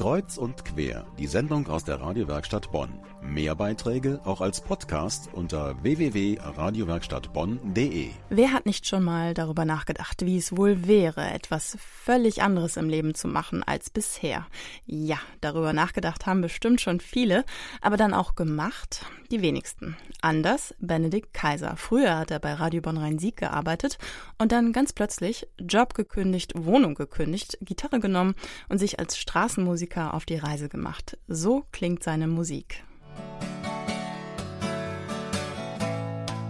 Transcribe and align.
Kreuz 0.00 0.38
und 0.38 0.64
quer, 0.64 1.04
die 1.18 1.26
Sendung 1.26 1.68
aus 1.68 1.84
der 1.84 2.00
Radiowerkstatt 2.00 2.72
Bonn. 2.72 2.88
Mehr 3.20 3.54
Beiträge 3.54 4.22
auch 4.24 4.40
als 4.40 4.62
Podcast 4.62 5.28
unter 5.34 5.82
www.radiowerkstattbonn.de. 5.82 8.08
Wer 8.30 8.52
hat 8.54 8.64
nicht 8.64 8.86
schon 8.86 9.04
mal 9.04 9.34
darüber 9.34 9.66
nachgedacht, 9.66 10.24
wie 10.24 10.38
es 10.38 10.56
wohl 10.56 10.86
wäre, 10.86 11.28
etwas 11.28 11.76
völlig 11.78 12.42
anderes 12.42 12.78
im 12.78 12.88
Leben 12.88 13.14
zu 13.14 13.28
machen 13.28 13.62
als 13.62 13.90
bisher? 13.90 14.46
Ja, 14.86 15.18
darüber 15.42 15.74
nachgedacht 15.74 16.24
haben 16.24 16.40
bestimmt 16.40 16.80
schon 16.80 17.00
viele, 17.00 17.44
aber 17.82 17.98
dann 17.98 18.14
auch 18.14 18.36
gemacht? 18.36 19.04
Die 19.30 19.42
wenigsten. 19.42 19.98
Anders 20.22 20.74
Benedikt 20.80 21.34
Kaiser. 21.34 21.76
Früher 21.76 22.16
hat 22.16 22.30
er 22.30 22.38
bei 22.40 22.54
Radio 22.54 22.80
Bonn 22.80 22.96
Rhein-Sieg 22.96 23.36
gearbeitet 23.36 23.98
und 24.38 24.50
dann 24.50 24.72
ganz 24.72 24.94
plötzlich 24.94 25.46
Job 25.58 25.92
gekündigt, 25.94 26.54
Wohnung 26.56 26.94
gekündigt, 26.94 27.58
Gitarre 27.60 28.00
genommen 28.00 28.34
und 28.70 28.78
sich 28.78 28.98
als 28.98 29.18
Straßenmusiker 29.18 29.89
auf 29.96 30.24
die 30.24 30.36
Reise 30.36 30.68
gemacht. 30.68 31.18
So 31.28 31.64
klingt 31.72 32.02
seine 32.02 32.26
Musik. 32.26 32.82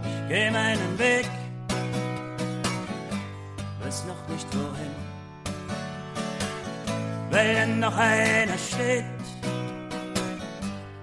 Ich 0.03 0.27
geh 0.29 0.51
meinen 0.51 0.97
Weg, 0.99 1.27
weiß 3.83 4.05
noch 4.05 4.27
nicht 4.29 4.47
wohin, 4.55 4.95
weil 7.31 7.55
dann 7.55 7.79
noch 7.79 7.97
einer 7.97 8.57
steht, 8.57 9.05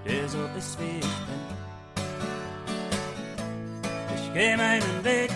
der 0.05 0.27
so 0.27 0.39
ist 0.57 0.79
wie 0.79 0.99
ich 0.99 1.15
bin. 1.27 1.39
Ich 4.15 4.33
geh 4.33 4.57
meinen 4.57 5.03
Weg, 5.03 5.31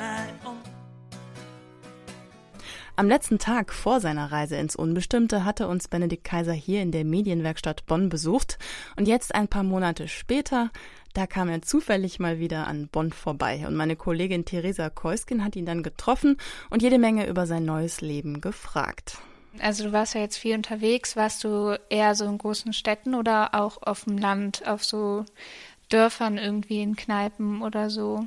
einmal 0.00 0.28
um. 0.44 0.58
Am 2.96 3.08
letzten 3.08 3.38
Tag 3.38 3.72
vor 3.72 4.00
seiner 4.00 4.30
Reise 4.30 4.56
ins 4.56 4.76
Unbestimmte 4.76 5.44
hatte 5.44 5.68
uns 5.68 5.88
Benedikt 5.88 6.24
Kaiser 6.24 6.52
hier 6.52 6.82
in 6.82 6.92
der 6.92 7.04
Medienwerkstatt 7.04 7.86
Bonn 7.86 8.10
besucht 8.10 8.58
und 8.96 9.08
jetzt 9.08 9.34
ein 9.34 9.48
paar 9.48 9.62
Monate 9.62 10.06
später, 10.06 10.70
da 11.14 11.26
kam 11.26 11.48
er 11.48 11.62
zufällig 11.62 12.18
mal 12.18 12.38
wieder 12.40 12.66
an 12.66 12.88
Bonn 12.88 13.12
vorbei 13.12 13.64
und 13.66 13.74
meine 13.74 13.96
Kollegin 13.96 14.44
Theresa 14.44 14.90
Keuskin 14.90 15.42
hat 15.44 15.56
ihn 15.56 15.64
dann 15.64 15.82
getroffen 15.82 16.36
und 16.68 16.82
jede 16.82 16.98
Menge 16.98 17.26
über 17.26 17.46
sein 17.46 17.64
neues 17.64 18.02
Leben 18.02 18.42
gefragt. 18.42 19.18
Also 19.58 19.84
du 19.84 19.92
warst 19.92 20.14
ja 20.14 20.20
jetzt 20.20 20.36
viel 20.36 20.54
unterwegs, 20.54 21.16
warst 21.16 21.42
du 21.42 21.78
eher 21.88 22.14
so 22.14 22.26
in 22.26 22.38
großen 22.38 22.72
Städten 22.72 23.14
oder 23.14 23.54
auch 23.54 23.82
auf 23.82 24.04
dem 24.04 24.18
Land, 24.18 24.66
auf 24.66 24.84
so 24.84 25.24
Dörfern 25.88 26.38
irgendwie 26.38 26.82
in 26.82 26.96
Kneipen 26.96 27.62
oder 27.62 27.88
so? 27.90 28.26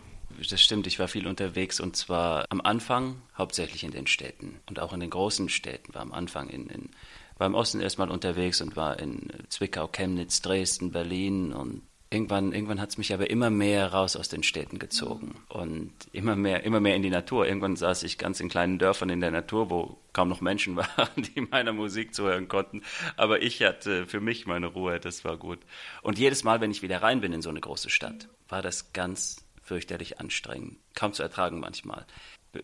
Das 0.49 0.61
stimmt, 0.61 0.87
ich 0.87 0.99
war 0.99 1.07
viel 1.07 1.27
unterwegs 1.27 1.79
und 1.79 1.95
zwar 1.95 2.45
am 2.49 2.61
Anfang 2.61 3.21
hauptsächlich 3.37 3.83
in 3.83 3.91
den 3.91 4.07
Städten 4.07 4.59
und 4.67 4.79
auch 4.79 4.93
in 4.93 4.99
den 4.99 5.09
großen 5.09 5.49
Städten. 5.49 5.93
War 5.93 6.01
am 6.01 6.11
Anfang 6.11 6.49
in, 6.49 6.67
in 6.67 6.89
war 7.37 7.47
im 7.47 7.55
Osten 7.55 7.81
erstmal 7.81 8.11
unterwegs 8.11 8.61
und 8.61 8.75
war 8.75 8.99
in 8.99 9.29
Zwickau, 9.49 9.87
Chemnitz, 9.87 10.41
Dresden, 10.41 10.91
Berlin 10.91 11.51
und 11.51 11.81
irgendwann, 12.13 12.53
irgendwann 12.53 12.79
hat 12.79 12.89
es 12.89 12.97
mich 12.97 13.13
aber 13.13 13.29
immer 13.29 13.49
mehr 13.49 13.91
raus 13.91 14.15
aus 14.15 14.29
den 14.29 14.43
Städten 14.43 14.77
gezogen 14.77 15.35
und 15.49 15.91
immer 16.11 16.35
mehr, 16.35 16.63
immer 16.63 16.79
mehr 16.79 16.95
in 16.95 17.01
die 17.01 17.09
Natur. 17.09 17.47
Irgendwann 17.47 17.75
saß 17.75 18.03
ich 18.03 18.17
ganz 18.17 18.39
in 18.39 18.49
kleinen 18.49 18.77
Dörfern 18.77 19.09
in 19.09 19.19
der 19.19 19.31
Natur, 19.31 19.69
wo 19.69 19.97
kaum 20.13 20.29
noch 20.29 20.39
Menschen 20.39 20.75
waren, 20.77 21.23
die 21.35 21.41
meiner 21.41 21.73
Musik 21.73 22.13
zuhören 22.13 22.47
konnten. 22.47 22.83
Aber 23.17 23.41
ich 23.41 23.61
hatte 23.63 24.05
für 24.05 24.21
mich 24.21 24.45
meine 24.45 24.67
Ruhe, 24.67 24.99
das 24.99 25.25
war 25.25 25.37
gut. 25.37 25.59
Und 26.03 26.19
jedes 26.19 26.43
Mal, 26.43 26.61
wenn 26.61 26.71
ich 26.71 26.83
wieder 26.83 27.01
rein 27.01 27.21
bin 27.21 27.33
in 27.33 27.41
so 27.41 27.49
eine 27.49 27.61
große 27.61 27.89
Stadt, 27.89 28.29
war 28.47 28.61
das 28.61 28.93
ganz 28.93 29.43
fürchterlich 29.63 30.19
anstrengend, 30.19 30.77
kaum 30.93 31.13
zu 31.13 31.23
ertragen 31.23 31.59
manchmal. 31.59 32.05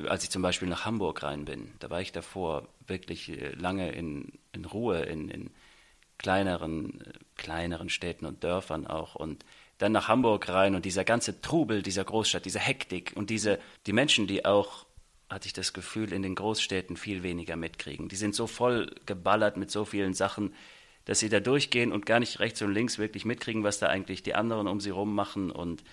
Als 0.07 0.23
ich 0.23 0.29
zum 0.29 0.41
Beispiel 0.41 0.67
nach 0.67 0.85
Hamburg 0.85 1.23
rein 1.23 1.45
bin, 1.45 1.73
da 1.79 1.89
war 1.89 2.01
ich 2.01 2.11
davor 2.11 2.67
wirklich 2.85 3.29
äh, 3.29 3.49
lange 3.55 3.91
in, 3.91 4.33
in 4.51 4.65
Ruhe, 4.65 5.01
in, 5.01 5.29
in 5.29 5.49
kleineren, 6.19 7.01
äh, 7.01 7.13
kleineren 7.37 7.89
Städten 7.89 8.25
und 8.25 8.43
Dörfern 8.43 8.85
auch 8.85 9.15
und 9.15 9.43
dann 9.79 9.93
nach 9.93 10.09
Hamburg 10.09 10.49
rein 10.49 10.75
und 10.75 10.85
dieser 10.85 11.05
ganze 11.05 11.41
Trubel 11.41 11.81
dieser 11.81 12.03
Großstadt, 12.03 12.45
diese 12.45 12.59
Hektik 12.59 13.13
und 13.15 13.29
diese, 13.29 13.59
die 13.87 13.93
Menschen, 13.93 14.27
die 14.27 14.45
auch, 14.45 14.85
hatte 15.29 15.47
ich 15.47 15.53
das 15.53 15.73
Gefühl, 15.73 16.11
in 16.11 16.21
den 16.21 16.35
Großstädten 16.35 16.97
viel 16.97 17.23
weniger 17.23 17.55
mitkriegen. 17.55 18.09
Die 18.09 18.17
sind 18.17 18.35
so 18.35 18.45
voll 18.45 18.93
geballert 19.05 19.57
mit 19.57 19.71
so 19.71 19.85
vielen 19.85 20.13
Sachen, 20.13 20.53
dass 21.05 21.19
sie 21.19 21.29
da 21.29 21.39
durchgehen 21.39 21.93
und 21.93 22.05
gar 22.05 22.19
nicht 22.19 22.39
rechts 22.39 22.61
und 22.61 22.73
links 22.73 22.97
wirklich 22.99 23.25
mitkriegen, 23.25 23.63
was 23.63 23.79
da 23.79 23.87
eigentlich 23.87 24.21
die 24.21 24.35
anderen 24.35 24.67
um 24.67 24.81
sie 24.81 24.89
rum 24.89 25.15
machen 25.15 25.49
und 25.49 25.83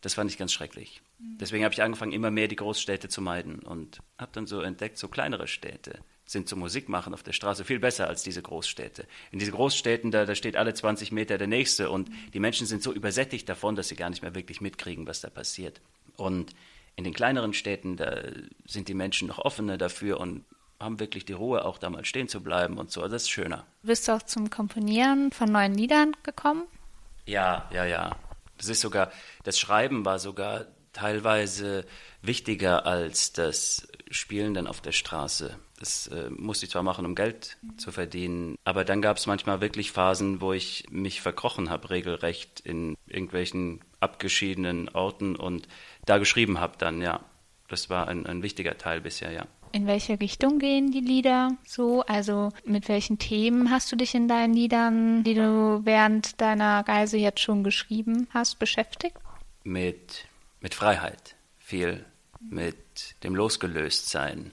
das 0.00 0.14
fand 0.14 0.30
ich 0.30 0.38
ganz 0.38 0.52
schrecklich. 0.52 1.02
Deswegen 1.18 1.64
habe 1.64 1.72
ich 1.72 1.82
angefangen, 1.82 2.12
immer 2.12 2.30
mehr 2.30 2.48
die 2.48 2.56
Großstädte 2.56 3.08
zu 3.08 3.20
meiden 3.20 3.60
und 3.60 4.00
habe 4.18 4.30
dann 4.32 4.46
so 4.46 4.60
entdeckt, 4.60 4.98
so 4.98 5.08
kleinere 5.08 5.48
Städte 5.48 6.00
sind 6.26 6.48
zum 6.48 6.58
Musikmachen 6.58 7.14
auf 7.14 7.22
der 7.22 7.32
Straße 7.32 7.64
viel 7.64 7.78
besser 7.78 8.08
als 8.08 8.22
diese 8.22 8.42
Großstädte. 8.42 9.06
In 9.30 9.38
diesen 9.38 9.54
Großstädten, 9.54 10.10
da, 10.10 10.26
da 10.26 10.34
steht 10.34 10.56
alle 10.56 10.74
20 10.74 11.12
Meter 11.12 11.38
der 11.38 11.46
Nächste 11.46 11.88
und 11.88 12.10
die 12.34 12.40
Menschen 12.40 12.66
sind 12.66 12.82
so 12.82 12.92
übersättigt 12.92 13.48
davon, 13.48 13.76
dass 13.76 13.88
sie 13.88 13.96
gar 13.96 14.10
nicht 14.10 14.22
mehr 14.22 14.34
wirklich 14.34 14.60
mitkriegen, 14.60 15.06
was 15.06 15.20
da 15.20 15.30
passiert. 15.30 15.80
Und 16.16 16.54
in 16.96 17.04
den 17.04 17.14
kleineren 17.14 17.54
Städten, 17.54 17.96
da 17.96 18.22
sind 18.66 18.88
die 18.88 18.94
Menschen 18.94 19.28
noch 19.28 19.38
offener 19.38 19.78
dafür 19.78 20.18
und 20.18 20.44
haben 20.80 20.98
wirklich 20.98 21.24
die 21.24 21.32
Ruhe, 21.32 21.64
auch 21.64 21.78
da 21.78 21.90
mal 21.90 22.04
stehen 22.04 22.28
zu 22.28 22.42
bleiben 22.42 22.76
und 22.76 22.90
so. 22.90 23.02
Also 23.02 23.14
das 23.14 23.22
ist 23.22 23.30
schöner. 23.30 23.64
Bist 23.82 24.08
du 24.08 24.12
auch 24.12 24.22
zum 24.22 24.50
Komponieren 24.50 25.30
von 25.30 25.50
neuen 25.50 25.74
Liedern 25.74 26.12
gekommen? 26.22 26.64
Ja, 27.24 27.68
ja, 27.72 27.84
ja. 27.84 28.16
Das 28.58 28.68
ist 28.68 28.80
sogar, 28.80 29.10
das 29.44 29.58
Schreiben 29.58 30.04
war 30.04 30.18
sogar 30.18 30.66
teilweise 30.92 31.84
wichtiger 32.22 32.86
als 32.86 33.32
das 33.32 33.86
Spielen 34.10 34.54
dann 34.54 34.66
auf 34.66 34.80
der 34.80 34.92
Straße. 34.92 35.58
Das 35.78 36.06
äh, 36.06 36.30
musste 36.30 36.64
ich 36.64 36.72
zwar 36.72 36.82
machen, 36.82 37.04
um 37.04 37.14
Geld 37.14 37.58
zu 37.76 37.92
verdienen, 37.92 38.56
aber 38.64 38.84
dann 38.84 39.02
gab 39.02 39.18
es 39.18 39.26
manchmal 39.26 39.60
wirklich 39.60 39.92
Phasen, 39.92 40.40
wo 40.40 40.54
ich 40.54 40.86
mich 40.90 41.20
verkrochen 41.20 41.68
habe, 41.68 41.90
regelrecht 41.90 42.60
in 42.60 42.96
irgendwelchen 43.06 43.84
abgeschiedenen 44.00 44.88
Orten 44.88 45.36
und 45.36 45.68
da 46.06 46.18
geschrieben 46.18 46.60
habe 46.60 46.78
dann, 46.78 47.02
ja. 47.02 47.20
Das 47.68 47.90
war 47.90 48.06
ein, 48.06 48.26
ein 48.26 48.44
wichtiger 48.44 48.78
Teil 48.78 49.00
bisher, 49.00 49.32
ja. 49.32 49.46
In 49.76 49.86
welche 49.86 50.18
Richtung 50.18 50.58
gehen 50.58 50.90
die 50.90 51.00
Lieder 51.00 51.54
so? 51.66 52.00
Also 52.06 52.48
mit 52.64 52.88
welchen 52.88 53.18
Themen 53.18 53.70
hast 53.70 53.92
du 53.92 53.96
dich 53.96 54.14
in 54.14 54.26
deinen 54.26 54.54
Liedern, 54.54 55.22
die 55.22 55.34
du 55.34 55.82
während 55.84 56.40
deiner 56.40 56.88
Reise 56.88 57.18
jetzt 57.18 57.40
schon 57.40 57.62
geschrieben 57.62 58.26
hast, 58.32 58.58
beschäftigt? 58.58 59.18
Mit, 59.64 60.28
mit 60.62 60.72
Freiheit, 60.72 61.36
viel 61.58 62.06
mit 62.40 63.22
dem 63.22 63.34
Losgelöstsein, 63.34 64.52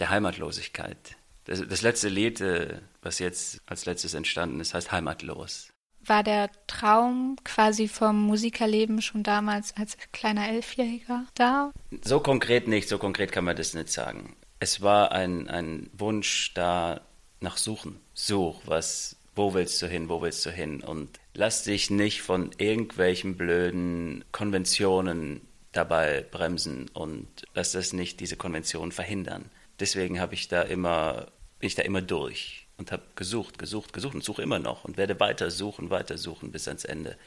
der 0.00 0.10
Heimatlosigkeit. 0.10 1.14
Das, 1.44 1.62
das 1.68 1.82
letzte 1.82 2.08
Lied, 2.08 2.40
äh, 2.40 2.80
was 3.00 3.20
jetzt 3.20 3.60
als 3.66 3.86
letztes 3.86 4.14
entstanden 4.14 4.58
ist, 4.58 4.74
heißt 4.74 4.90
Heimatlos. 4.90 5.68
War 6.04 6.24
der 6.24 6.50
Traum 6.66 7.36
quasi 7.44 7.86
vom 7.86 8.20
Musikerleben 8.20 9.02
schon 9.02 9.22
damals 9.22 9.72
als 9.76 9.96
kleiner 10.10 10.48
Elfjähriger 10.48 11.26
da? 11.36 11.70
So 12.02 12.18
konkret 12.18 12.66
nicht, 12.66 12.88
so 12.88 12.98
konkret 12.98 13.30
kann 13.30 13.44
man 13.44 13.54
das 13.54 13.72
nicht 13.74 13.90
sagen. 13.90 14.34
Es 14.64 14.80
war 14.80 15.12
ein, 15.12 15.46
ein 15.50 15.90
Wunsch 15.92 16.54
da 16.54 17.02
nach 17.40 17.58
Suchen. 17.58 18.00
Such, 18.14 18.62
was, 18.64 19.14
wo 19.34 19.52
willst 19.52 19.82
du 19.82 19.86
hin, 19.86 20.08
wo 20.08 20.22
willst 20.22 20.46
du 20.46 20.50
hin? 20.50 20.82
Und 20.82 21.20
lass 21.34 21.64
dich 21.64 21.90
nicht 21.90 22.22
von 22.22 22.50
irgendwelchen 22.56 23.36
blöden 23.36 24.24
Konventionen 24.32 25.42
dabei 25.72 26.24
bremsen 26.30 26.88
und 26.94 27.26
lass 27.52 27.72
das 27.72 27.92
nicht 27.92 28.20
diese 28.20 28.38
Konvention 28.38 28.90
verhindern. 28.90 29.50
Deswegen 29.80 30.18
habe 30.18 30.32
ich 30.32 30.48
da 30.48 30.62
immer, 30.62 31.26
bin 31.58 31.66
ich 31.66 31.74
da 31.74 31.82
immer 31.82 32.00
durch 32.00 32.66
und 32.78 32.90
habe 32.90 33.02
gesucht, 33.16 33.58
gesucht, 33.58 33.92
gesucht 33.92 34.14
und 34.14 34.24
suche 34.24 34.40
immer 34.40 34.60
noch 34.60 34.86
und 34.86 34.96
werde 34.96 35.20
weiter 35.20 35.50
suchen, 35.50 35.90
weiter 35.90 36.16
suchen 36.16 36.52
bis 36.52 36.68
ans 36.68 36.86
Ende. 36.86 37.18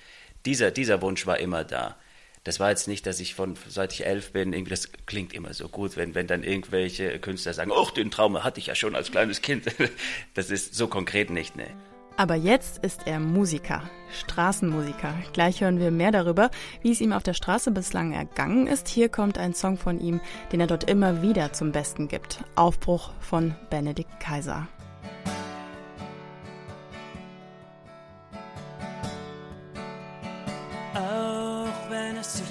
Dieser, 0.48 0.72
dieser 0.72 1.04
Wunsch 1.04 1.28
war 1.28 1.38
immer 1.38 1.64
da. 1.64 1.98
Das 2.48 2.62
war 2.62 2.70
jetzt 2.70 2.88
nicht, 2.88 3.06
dass 3.06 3.20
ich 3.20 3.36
von, 3.36 3.56
seit 3.68 3.92
ich 3.92 4.06
elf 4.06 4.32
bin, 4.32 4.54
irgendwie, 4.54 4.70
das 4.70 4.90
klingt 5.06 5.34
immer 5.34 5.54
so 5.54 5.68
gut, 5.68 5.98
wenn, 5.98 6.16
wenn 6.16 6.28
dann 6.28 6.44
irgendwelche 6.44 7.20
Künstler 7.20 7.52
sagen, 7.52 7.74
ach, 7.76 7.92
den 7.92 8.10
Traum 8.10 8.42
hatte 8.42 8.62
ich 8.62 8.68
ja 8.68 8.76
schon 8.76 8.96
als 8.96 9.12
kleines 9.12 9.42
Kind. 9.42 9.66
Das 10.34 10.50
ist 10.50 10.74
so 10.74 10.88
konkret 10.88 11.30
nicht, 11.30 11.58
ne. 11.58 11.68
Aber 12.16 12.36
jetzt 12.36 12.78
ist 12.86 13.02
er 13.06 13.20
Musiker, 13.20 13.90
Straßenmusiker. 14.18 15.14
Gleich 15.34 15.60
hören 15.60 15.80
wir 15.80 15.92
mehr 15.92 16.12
darüber, 16.12 16.50
wie 16.82 16.92
es 16.92 17.02
ihm 17.02 17.12
auf 17.12 17.24
der 17.24 17.34
Straße 17.34 17.72
bislang 17.72 18.14
ergangen 18.14 18.66
ist. 18.66 18.88
Hier 18.88 19.10
kommt 19.10 19.38
ein 19.38 19.54
Song 19.54 19.78
von 19.78 20.00
ihm, 20.00 20.22
den 20.54 20.62
er 20.62 20.68
dort 20.68 20.90
immer 20.90 21.22
wieder 21.22 21.52
zum 21.52 21.74
Besten 21.74 22.08
gibt. 22.08 22.46
Aufbruch 22.56 23.12
von 23.20 23.56
Benedikt 23.70 24.22
Kaiser. 24.22 24.70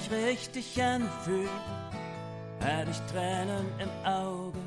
Sich 0.07 0.13
richtig 0.13 0.83
anfühlt, 0.83 1.49
hatte 2.61 2.91
ich 2.91 3.01
Tränen 3.13 3.67
im 3.79 4.07
Auge. 4.07 4.59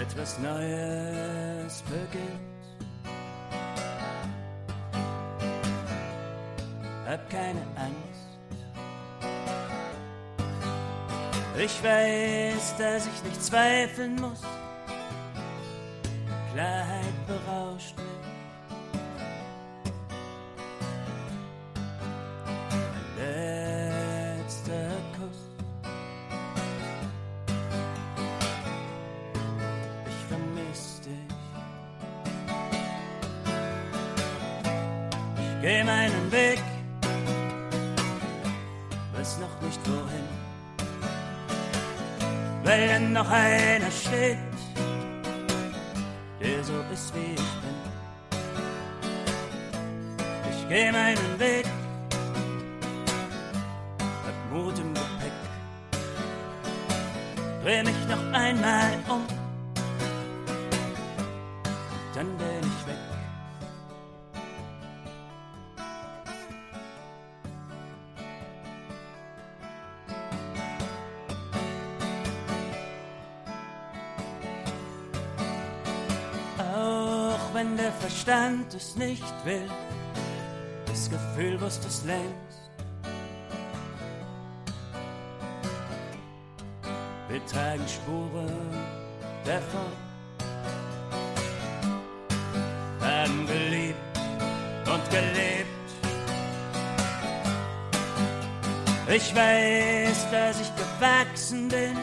Etwas 0.00 0.38
Neues 0.38 1.82
beginnt. 1.82 2.40
Hab 7.06 7.30
keine 7.30 7.60
Angst, 7.76 8.24
Ich 11.56 11.84
weiß, 11.84 12.76
dass 12.78 13.06
ich 13.06 13.22
nicht 13.22 13.44
zweifeln 13.44 14.16
muss. 14.16 14.42
Klarheit 16.52 17.26
berauscht 17.26 17.43
geh 35.64 35.82
meinen 35.82 36.30
Weg. 36.30 36.62
Weiß 39.14 39.38
noch 39.38 39.56
nicht 39.62 39.80
wohin 39.88 40.44
weil 42.64 42.88
dann 42.88 43.12
noch 43.12 43.30
einer 43.30 43.90
steht, 43.90 44.38
der 46.40 46.64
so 46.64 46.72
ist 46.92 47.14
wie 47.14 47.34
ich 47.34 47.50
bin. 47.62 47.76
Ich 50.50 50.68
geh 50.68 50.90
meinen 50.90 51.38
Weg, 51.38 51.66
hab 54.24 54.52
Mut 54.52 54.78
im 54.78 54.94
Gepäck, 54.94 55.38
dreh 57.62 57.82
mich 57.84 58.08
noch 58.08 58.32
einmal 58.32 58.92
um, 59.08 59.26
Wenn 77.54 77.76
der 77.76 77.92
Verstand 77.92 78.74
es 78.74 78.96
nicht 78.96 79.22
will, 79.44 79.70
das 80.86 81.08
Gefühl 81.08 81.60
wusste 81.60 81.86
es 81.86 82.04
längst. 82.04 82.58
Wir 87.28 87.46
tragen 87.46 87.86
Spuren 87.86 88.50
davon, 89.44 89.92
haben 93.00 93.46
geliebt 93.46 94.18
und 94.86 95.10
gelebt. 95.10 95.68
Ich 99.06 99.32
weiß, 99.32 100.28
dass 100.32 100.60
ich 100.60 100.72
gewachsen 100.74 101.68
bin, 101.68 101.96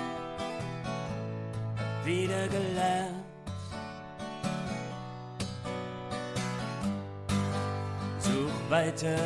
hab 1.77 2.05
wieder 2.05 2.47
gelernt. 2.47 3.20
Weiter 8.71 9.17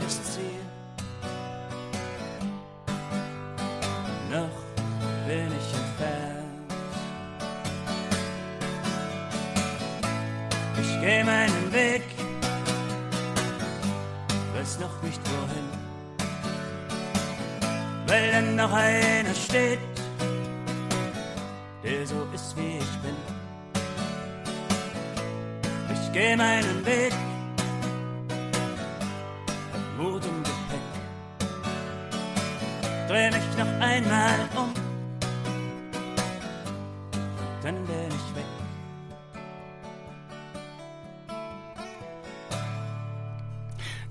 das 0.00 0.20
Ziel. 0.34 0.60
Noch 4.28 4.58
bin 5.28 5.46
ich 5.58 5.68
entfernt. 5.80 6.72
Ich 10.82 11.00
geh 11.00 11.22
meinen 11.22 11.72
Weg, 11.72 12.02
weiß 14.54 14.80
noch 14.80 15.02
nicht 15.02 15.20
wohin. 15.30 15.68
Weil 18.08 18.32
dann 18.32 18.56
noch 18.56 18.72
einer 18.72 19.34
steht, 19.34 19.78
der 21.84 22.04
so 22.04 22.26
ist 22.34 22.56
wie 22.56 22.78
ich 22.78 22.94
bin. 23.04 23.16
Ich 25.94 26.12
geh 26.12 26.34
meinen 26.34 26.84
Weg, 26.84 27.12
dreh 33.08 33.30
mich 33.30 33.56
noch 33.56 33.80
einmal 33.80 34.38
um, 34.54 34.74
dann 37.62 37.74
bin 37.86 38.08
ich 38.08 38.36
weg. 38.36 38.57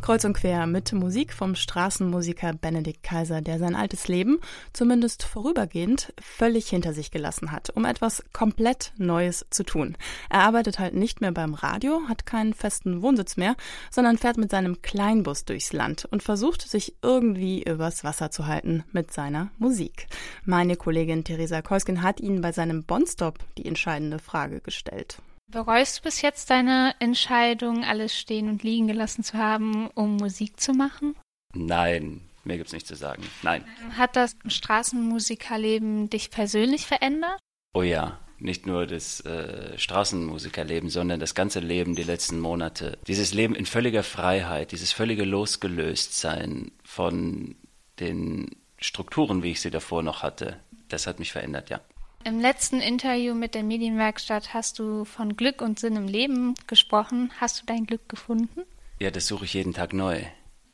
Kreuz 0.07 0.23
und 0.23 0.37
quer 0.37 0.67
mit 0.67 0.93
Musik 0.93 1.33
vom 1.33 1.53
Straßenmusiker 1.53 2.53
Benedikt 2.53 3.03
Kaiser, 3.03 3.41
der 3.41 3.59
sein 3.59 3.75
altes 3.75 4.07
Leben, 4.07 4.39
zumindest 4.71 5.23
vorübergehend, 5.23 6.13
völlig 6.17 6.69
hinter 6.69 6.93
sich 6.93 7.11
gelassen 7.11 7.51
hat, 7.51 7.71
um 7.71 7.83
etwas 7.83 8.23
komplett 8.31 8.93
Neues 8.95 9.45
zu 9.49 9.65
tun. 9.65 9.97
Er 10.29 10.43
arbeitet 10.43 10.79
halt 10.79 10.93
nicht 10.93 11.19
mehr 11.19 11.33
beim 11.33 11.53
Radio, 11.53 12.03
hat 12.07 12.25
keinen 12.25 12.53
festen 12.53 13.01
Wohnsitz 13.01 13.35
mehr, 13.35 13.57
sondern 13.91 14.17
fährt 14.17 14.37
mit 14.37 14.49
seinem 14.49 14.81
Kleinbus 14.81 15.43
durchs 15.43 15.73
Land 15.73 16.05
und 16.09 16.23
versucht, 16.23 16.61
sich 16.61 16.95
irgendwie 17.01 17.63
übers 17.63 18.05
Wasser 18.05 18.31
zu 18.31 18.47
halten 18.47 18.85
mit 18.93 19.11
seiner 19.11 19.49
Musik. 19.57 20.07
Meine 20.45 20.77
Kollegin 20.77 21.25
Theresa 21.25 21.61
Keuskin 21.61 22.01
hat 22.01 22.21
ihn 22.21 22.39
bei 22.39 22.53
seinem 22.53 22.85
Bonstop 22.85 23.39
die 23.57 23.65
entscheidende 23.65 24.19
Frage 24.19 24.61
gestellt. 24.61 25.17
Bereust 25.49 25.99
du 25.99 26.03
bis 26.03 26.21
jetzt 26.21 26.49
deine 26.49 26.93
Entscheidung, 26.99 27.85
alles 27.85 28.17
stehen 28.17 28.49
und 28.49 28.63
liegen 28.63 28.87
gelassen 28.87 29.23
zu 29.23 29.37
haben, 29.37 29.87
um 29.91 30.17
Musik 30.17 30.59
zu 30.59 30.73
machen? 30.73 31.15
Nein, 31.53 32.21
mehr 32.43 32.57
gibt's 32.57 32.73
nicht 32.73 32.85
zu 32.85 32.95
sagen. 32.95 33.23
Nein. 33.43 33.63
Hat 33.97 34.17
das 34.17 34.35
Straßenmusikerleben 34.45 36.09
dich 36.09 36.31
persönlich 36.31 36.85
verändert? 36.85 37.39
Oh 37.73 37.81
ja, 37.81 38.19
nicht 38.39 38.67
nur 38.67 38.87
das 38.87 39.21
äh, 39.21 39.77
Straßenmusikerleben, 39.77 40.89
sondern 40.89 41.21
das 41.21 41.33
ganze 41.33 41.61
Leben 41.61 41.95
die 41.95 42.03
letzten 42.03 42.41
Monate. 42.41 42.97
Dieses 43.07 43.33
Leben 43.33 43.55
in 43.55 43.65
völliger 43.65 44.03
Freiheit, 44.03 44.73
dieses 44.73 44.91
völlige 44.91 45.23
Losgelöstsein 45.23 46.71
von 46.83 47.55
den 48.01 48.51
Strukturen, 48.79 49.43
wie 49.43 49.51
ich 49.51 49.61
sie 49.61 49.71
davor 49.71 50.03
noch 50.03 50.23
hatte, 50.23 50.59
das 50.89 51.07
hat 51.07 51.19
mich 51.19 51.31
verändert, 51.31 51.69
ja. 51.69 51.79
Im 52.23 52.39
letzten 52.41 52.81
Interview 52.81 53.33
mit 53.33 53.55
der 53.55 53.63
Medienwerkstatt 53.63 54.53
hast 54.53 54.79
du 54.79 55.05
von 55.05 55.37
Glück 55.37 55.61
und 55.61 55.79
Sinn 55.79 55.95
im 55.95 56.07
Leben 56.07 56.55
gesprochen. 56.67 57.31
Hast 57.39 57.61
du 57.61 57.65
dein 57.65 57.85
Glück 57.85 58.09
gefunden? 58.09 58.63
Ja, 58.99 59.11
das 59.11 59.27
suche 59.27 59.45
ich 59.45 59.53
jeden 59.53 59.73
Tag 59.73 59.93
neu. 59.93 60.23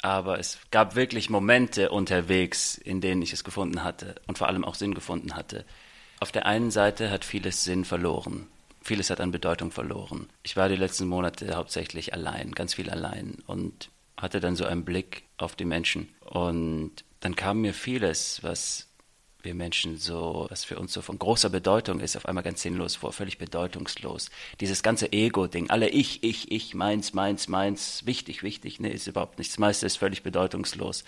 Aber 0.01 0.39
es 0.39 0.59
gab 0.71 0.95
wirklich 0.95 1.29
Momente 1.29 1.89
unterwegs, 1.89 2.75
in 2.75 3.01
denen 3.01 3.21
ich 3.21 3.33
es 3.33 3.43
gefunden 3.43 3.83
hatte 3.83 4.15
und 4.27 4.38
vor 4.38 4.47
allem 4.47 4.65
auch 4.65 4.75
Sinn 4.75 4.93
gefunden 4.93 5.35
hatte. 5.35 5.65
Auf 6.19 6.31
der 6.31 6.45
einen 6.45 6.71
Seite 6.71 7.09
hat 7.12 7.23
vieles 7.23 7.63
Sinn 7.63 7.85
verloren. 7.85 8.47
Vieles 8.81 9.09
hat 9.09 9.21
an 9.21 9.31
Bedeutung 9.31 9.71
verloren. 9.71 10.29
Ich 10.43 10.57
war 10.57 10.67
die 10.67 10.75
letzten 10.75 11.07
Monate 11.07 11.55
hauptsächlich 11.55 12.13
allein, 12.13 12.51
ganz 12.51 12.73
viel 12.73 12.89
allein 12.89 13.38
und 13.47 13.89
hatte 14.17 14.39
dann 14.39 14.55
so 14.55 14.65
einen 14.65 14.85
Blick 14.85 15.23
auf 15.38 15.55
die 15.55 15.65
Menschen. 15.65 16.09
Und 16.21 16.91
dann 17.19 17.35
kam 17.35 17.62
mir 17.62 17.73
vieles, 17.73 18.43
was 18.43 18.89
wir 19.43 19.55
Menschen 19.55 19.97
so, 19.97 20.47
was 20.50 20.63
für 20.63 20.77
uns 20.77 20.93
so 20.93 21.01
von 21.01 21.19
großer 21.19 21.50
Bedeutung 21.50 22.00
ist, 22.00 22.15
auf 22.15 22.25
einmal 22.25 22.43
ganz 22.43 22.62
sinnlos 22.62 22.95
vor, 22.95 23.13
völlig 23.13 23.38
bedeutungslos. 23.38 24.29
Dieses 24.59 24.83
ganze 24.83 25.12
Ego-Ding, 25.12 25.69
alle 25.69 25.89
ich, 25.89 26.23
ich, 26.23 26.51
ich, 26.51 26.73
meins, 26.73 27.13
meins, 27.13 27.47
meins, 27.47 28.05
wichtig, 28.05 28.43
wichtig, 28.43 28.79
ne, 28.79 28.91
ist 28.91 29.07
überhaupt 29.07 29.38
nichts. 29.38 29.53
Das 29.53 29.59
meiste 29.59 29.85
ist 29.85 29.97
völlig 29.97 30.23
bedeutungslos. 30.23 31.03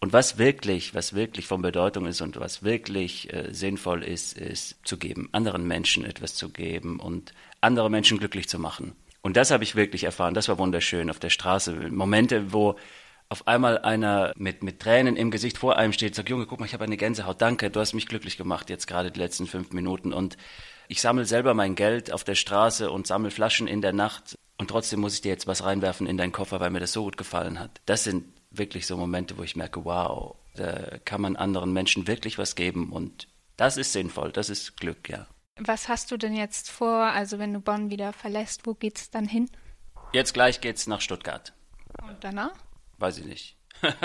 Und 0.00 0.12
was 0.12 0.36
wirklich, 0.36 0.94
was 0.94 1.14
wirklich 1.14 1.46
von 1.46 1.62
Bedeutung 1.62 2.06
ist 2.06 2.20
und 2.20 2.40
was 2.40 2.64
wirklich 2.64 3.32
äh, 3.32 3.52
sinnvoll 3.52 4.02
ist, 4.02 4.36
ist 4.36 4.76
zu 4.82 4.96
geben, 4.96 5.28
anderen 5.30 5.64
Menschen 5.64 6.04
etwas 6.04 6.34
zu 6.34 6.48
geben 6.48 6.98
und 6.98 7.32
andere 7.60 7.88
Menschen 7.88 8.18
glücklich 8.18 8.48
zu 8.48 8.58
machen. 8.58 8.96
Und 9.20 9.36
das 9.36 9.52
habe 9.52 9.62
ich 9.62 9.76
wirklich 9.76 10.02
erfahren. 10.02 10.34
Das 10.34 10.48
war 10.48 10.58
wunderschön 10.58 11.08
auf 11.08 11.20
der 11.20 11.30
Straße. 11.30 11.72
Momente, 11.90 12.52
wo 12.52 12.76
auf 13.28 13.46
einmal 13.48 13.78
einer 13.78 14.32
mit, 14.36 14.62
mit 14.62 14.80
Tränen 14.80 15.16
im 15.16 15.30
Gesicht 15.30 15.58
vor 15.58 15.76
einem 15.76 15.92
steht, 15.92 16.14
sagt, 16.14 16.28
Junge, 16.28 16.46
guck 16.46 16.60
mal, 16.60 16.66
ich 16.66 16.74
habe 16.74 16.84
eine 16.84 16.96
Gänsehaut, 16.96 17.40
danke, 17.40 17.70
du 17.70 17.80
hast 17.80 17.94
mich 17.94 18.06
glücklich 18.06 18.36
gemacht 18.36 18.70
jetzt 18.70 18.86
gerade 18.86 19.10
die 19.10 19.20
letzten 19.20 19.46
fünf 19.46 19.72
Minuten. 19.72 20.12
Und 20.12 20.36
ich 20.88 21.00
sammle 21.00 21.24
selber 21.24 21.54
mein 21.54 21.74
Geld 21.74 22.12
auf 22.12 22.24
der 22.24 22.34
Straße 22.34 22.90
und 22.90 23.06
sammle 23.06 23.30
Flaschen 23.30 23.66
in 23.66 23.80
der 23.80 23.92
Nacht 23.92 24.36
und 24.58 24.68
trotzdem 24.68 25.00
muss 25.00 25.14
ich 25.14 25.22
dir 25.22 25.30
jetzt 25.30 25.46
was 25.46 25.64
reinwerfen 25.64 26.06
in 26.06 26.16
deinen 26.16 26.32
Koffer, 26.32 26.60
weil 26.60 26.70
mir 26.70 26.80
das 26.80 26.92
so 26.92 27.04
gut 27.04 27.16
gefallen 27.16 27.58
hat. 27.58 27.80
Das 27.86 28.04
sind 28.04 28.24
wirklich 28.50 28.86
so 28.86 28.96
Momente, 28.96 29.38
wo 29.38 29.42
ich 29.42 29.56
merke, 29.56 29.84
wow, 29.84 30.36
da 30.54 30.98
kann 31.04 31.20
man 31.20 31.36
anderen 31.36 31.72
Menschen 31.72 32.06
wirklich 32.06 32.38
was 32.38 32.54
geben 32.54 32.92
und 32.92 33.28
das 33.56 33.76
ist 33.76 33.92
sinnvoll, 33.92 34.32
das 34.32 34.50
ist 34.50 34.76
Glück, 34.76 35.08
ja. 35.08 35.26
Was 35.58 35.88
hast 35.88 36.10
du 36.10 36.16
denn 36.16 36.34
jetzt 36.34 36.70
vor? 36.70 37.04
Also 37.04 37.38
wenn 37.38 37.52
du 37.52 37.60
Bonn 37.60 37.90
wieder 37.90 38.12
verlässt, 38.12 38.66
wo 38.66 38.74
geht's 38.74 39.10
dann 39.10 39.26
hin? 39.26 39.50
Jetzt 40.12 40.34
gleich 40.34 40.60
geht's 40.60 40.86
nach 40.86 41.00
Stuttgart. 41.00 41.52
Und 42.02 42.16
danach? 42.20 42.52
Weiß 43.02 43.18
ich 43.18 43.24
nicht. 43.24 43.56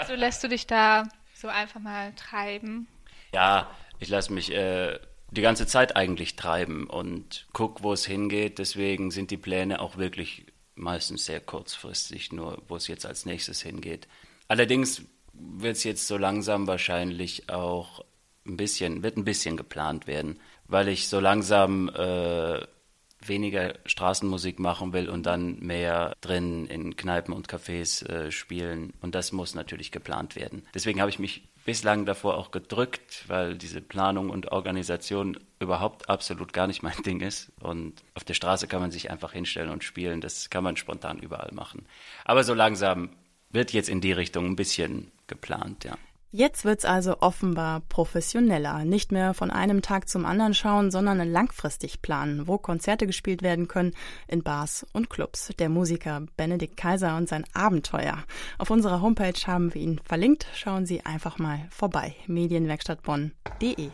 Also 0.00 0.14
lässt 0.14 0.42
du 0.42 0.48
dich 0.48 0.66
da 0.66 1.08
so 1.32 1.46
einfach 1.46 1.78
mal 1.78 2.12
treiben? 2.16 2.88
Ja, 3.32 3.70
ich 4.00 4.08
lasse 4.08 4.32
mich 4.32 4.50
äh, 4.50 4.98
die 5.30 5.42
ganze 5.42 5.68
Zeit 5.68 5.94
eigentlich 5.94 6.34
treiben 6.34 6.88
und 6.88 7.46
guck, 7.52 7.84
wo 7.84 7.92
es 7.92 8.04
hingeht. 8.04 8.58
Deswegen 8.58 9.12
sind 9.12 9.30
die 9.30 9.36
Pläne 9.36 9.80
auch 9.80 9.96
wirklich 9.96 10.46
meistens 10.74 11.24
sehr 11.24 11.38
kurzfristig, 11.38 12.32
nur 12.32 12.60
wo 12.66 12.74
es 12.74 12.88
jetzt 12.88 13.06
als 13.06 13.26
nächstes 13.26 13.62
hingeht. 13.62 14.08
Allerdings 14.48 15.02
wird 15.32 15.76
es 15.76 15.84
jetzt 15.84 16.08
so 16.08 16.16
langsam 16.16 16.66
wahrscheinlich 16.66 17.48
auch 17.48 18.04
ein 18.44 18.56
bisschen, 18.56 19.04
wird 19.04 19.16
ein 19.16 19.24
bisschen 19.24 19.56
geplant 19.56 20.08
werden, 20.08 20.40
weil 20.66 20.88
ich 20.88 21.06
so 21.06 21.20
langsam 21.20 21.90
äh, 21.90 22.60
weniger 23.28 23.74
Straßenmusik 23.86 24.58
machen 24.58 24.92
will 24.92 25.08
und 25.08 25.24
dann 25.24 25.58
mehr 25.60 26.14
drin 26.20 26.66
in 26.66 26.96
Kneipen 26.96 27.34
und 27.34 27.48
Cafés 27.48 28.06
äh, 28.06 28.30
spielen. 28.30 28.92
Und 29.00 29.14
das 29.14 29.32
muss 29.32 29.54
natürlich 29.54 29.92
geplant 29.92 30.36
werden. 30.36 30.64
Deswegen 30.74 31.00
habe 31.00 31.10
ich 31.10 31.18
mich 31.18 31.48
bislang 31.64 32.06
davor 32.06 32.36
auch 32.36 32.50
gedrückt, 32.50 33.24
weil 33.28 33.56
diese 33.56 33.80
Planung 33.80 34.30
und 34.30 34.50
Organisation 34.52 35.38
überhaupt 35.60 36.08
absolut 36.08 36.52
gar 36.52 36.66
nicht 36.66 36.82
mein 36.82 37.00
Ding 37.06 37.20
ist. 37.20 37.52
Und 37.60 38.02
auf 38.14 38.24
der 38.24 38.34
Straße 38.34 38.66
kann 38.66 38.80
man 38.80 38.90
sich 38.90 39.10
einfach 39.10 39.32
hinstellen 39.32 39.70
und 39.70 39.84
spielen. 39.84 40.20
Das 40.20 40.50
kann 40.50 40.64
man 40.64 40.76
spontan 40.76 41.18
überall 41.18 41.52
machen. 41.52 41.86
Aber 42.24 42.44
so 42.44 42.54
langsam 42.54 43.10
wird 43.50 43.72
jetzt 43.72 43.88
in 43.88 44.00
die 44.00 44.12
Richtung 44.12 44.46
ein 44.46 44.56
bisschen 44.56 45.12
geplant, 45.26 45.84
ja. 45.84 45.96
Jetzt 46.34 46.64
wird's 46.64 46.86
also 46.86 47.20
offenbar 47.20 47.82
professioneller. 47.90 48.86
Nicht 48.86 49.12
mehr 49.12 49.34
von 49.34 49.50
einem 49.50 49.82
Tag 49.82 50.08
zum 50.08 50.24
anderen 50.24 50.54
schauen, 50.54 50.90
sondern 50.90 51.30
langfristig 51.30 52.00
planen, 52.00 52.48
wo 52.48 52.56
Konzerte 52.56 53.06
gespielt 53.06 53.42
werden 53.42 53.68
können 53.68 53.92
in 54.28 54.42
Bars 54.42 54.86
und 54.94 55.10
Clubs. 55.10 55.50
Der 55.58 55.68
Musiker 55.68 56.24
Benedikt 56.38 56.78
Kaiser 56.78 57.18
und 57.18 57.28
sein 57.28 57.44
Abenteuer. 57.52 58.24
Auf 58.56 58.70
unserer 58.70 59.02
Homepage 59.02 59.38
haben 59.46 59.74
wir 59.74 59.82
ihn 59.82 60.00
verlinkt. 60.02 60.46
Schauen 60.54 60.86
Sie 60.86 61.04
einfach 61.04 61.38
mal 61.38 61.66
vorbei. 61.68 62.16
Medienwerkstattbonn.de 62.26 63.90